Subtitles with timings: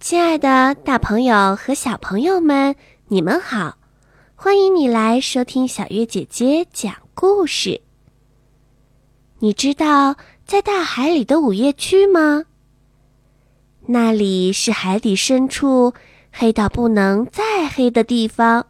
[0.00, 2.74] 亲爱的，大朋友和小朋友们，
[3.08, 3.76] 你们好！
[4.34, 7.82] 欢迎你来收听小月姐姐讲故事。
[9.40, 10.16] 你知道
[10.46, 12.44] 在大海里的午夜区吗？
[13.82, 15.92] 那里是海底深处
[16.32, 18.66] 黑到不能再黑的地方。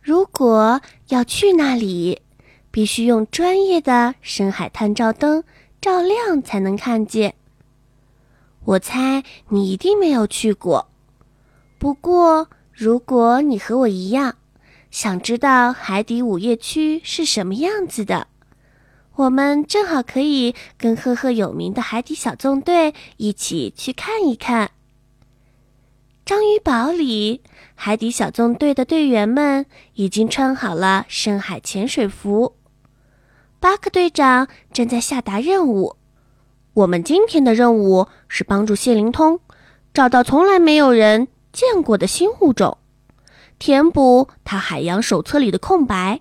[0.00, 2.22] 如果要去那里，
[2.70, 5.44] 必须用专业的深海探照灯
[5.78, 7.34] 照亮才能看见。
[8.70, 10.90] 我猜你一定没有去过。
[11.76, 14.36] 不过，如果你和我一样，
[14.92, 18.28] 想知道海底午夜区是什么样子的，
[19.16, 24.70] 我们正好可以跟赫赫有名的海底小纵队一起去看一看。
[26.24, 27.42] 章鱼堡里，
[27.74, 32.54] 海底小纵队的队员们已经穿好了深海潜水服。
[33.58, 35.96] 巴克队长正在下达任务。
[36.80, 39.40] 我们今天的任务是帮助谢灵通
[39.92, 42.78] 找到从来没有人见过的新物种，
[43.58, 46.20] 填补他海洋手册里的空白。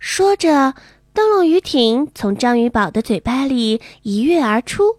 [0.00, 0.74] 说着，
[1.12, 4.96] 灯笼鱼艇从章鱼堡的嘴巴里一跃而出，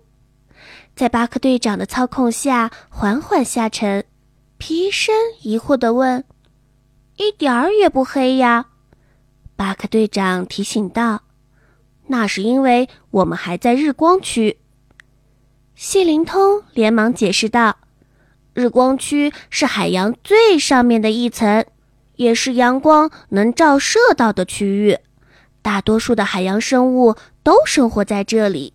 [0.95, 4.05] 在巴克队长的操控下缓缓下沉。
[4.57, 6.23] 皮生疑惑地问
[7.17, 8.67] ：“一点儿也不黑呀？”
[9.57, 11.23] 巴克队长提醒道。
[12.07, 14.57] 那是因为我们还在日光区。
[15.75, 17.77] 谢灵通连忙解释道
[18.53, 21.65] ：“日光区是海洋最上面的一层，
[22.15, 24.99] 也是阳光能照射到的区域。
[25.61, 28.73] 大多数的海洋生物都生活在这里。”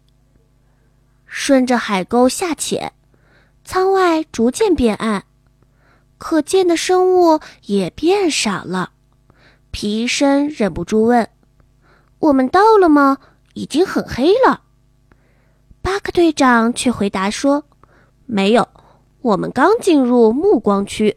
[1.30, 2.92] 顺着海沟下潜，
[3.62, 5.24] 舱外逐渐变暗，
[6.16, 8.92] 可见的生物也变少了。
[9.70, 11.28] 皮医生忍不住问。
[12.18, 13.18] 我们到了吗？
[13.54, 14.62] 已经很黑了。
[15.82, 17.64] 巴克队长却回答说
[18.26, 18.68] ：“没有，
[19.20, 21.16] 我们刚进入暮光区。”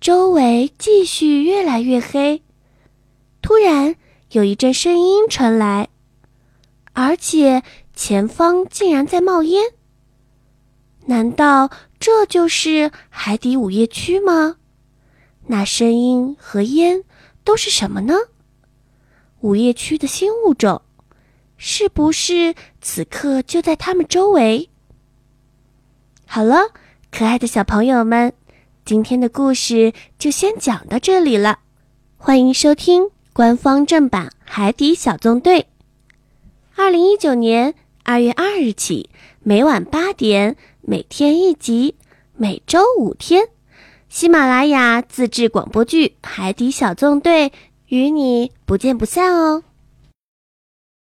[0.00, 2.42] 周围继续越来越黑。
[3.40, 3.94] 突然，
[4.30, 5.88] 有一阵声音传来，
[6.92, 7.62] 而且
[7.94, 9.62] 前方竟然在冒烟。
[11.06, 14.56] 难道这就是海底午夜区吗？
[15.46, 17.04] 那声音和烟
[17.44, 18.14] 都是什么呢？
[19.42, 20.82] 午夜区的新物种，
[21.56, 24.70] 是不是此刻就在他们周围？
[26.26, 26.68] 好了，
[27.10, 28.32] 可爱的小朋友们，
[28.84, 31.58] 今天的故事就先讲到这里了。
[32.16, 35.60] 欢迎收听官方正版《海底小纵队》。
[36.76, 37.74] 二零一九年
[38.04, 39.10] 二月二日起，
[39.42, 41.96] 每晚八点，每天一集，
[42.36, 43.48] 每周五天，
[44.08, 47.50] 喜马拉雅自制广播剧《海底小纵队》。
[47.92, 49.64] 与你不见不散哦。